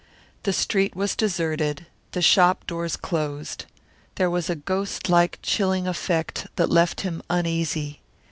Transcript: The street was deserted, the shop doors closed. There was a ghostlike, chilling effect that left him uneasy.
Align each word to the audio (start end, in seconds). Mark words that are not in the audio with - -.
The 0.41 0.51
street 0.51 0.95
was 0.95 1.15
deserted, 1.15 1.85
the 2.13 2.23
shop 2.23 2.65
doors 2.65 2.95
closed. 2.95 3.65
There 4.15 4.31
was 4.31 4.49
a 4.49 4.55
ghostlike, 4.55 5.37
chilling 5.43 5.85
effect 5.87 6.47
that 6.55 6.71
left 6.71 7.01
him 7.01 7.21
uneasy. 7.29 8.01